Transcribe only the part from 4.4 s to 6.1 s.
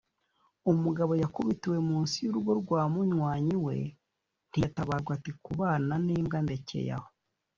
ntiyatabarwa ati kubana